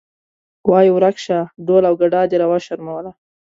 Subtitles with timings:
[0.69, 3.11] وایې ورک شه ډول او ګډا دې راوشرموله.